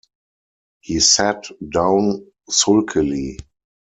[0.79, 3.37] He sat down sulkily.